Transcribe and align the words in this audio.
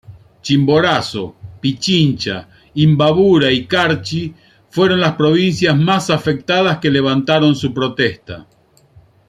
Chimborazo, 0.41 1.35
Pichincha, 1.59 2.47
Imbabura 2.73 3.51
y 3.51 3.67
Carchi, 3.67 4.33
fueron 4.71 4.99
las 4.99 5.13
provincias 5.13 5.77
más 5.77 6.09
afectadas 6.09 6.79
que 6.79 6.89
levantaron 6.89 7.53
su 7.55 7.71
protesta. 7.71 8.47